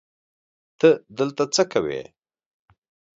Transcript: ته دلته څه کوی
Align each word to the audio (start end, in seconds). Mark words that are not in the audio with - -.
ته 0.79 0.89
دلته 1.17 1.43
څه 1.53 1.63
کوی 1.71 2.01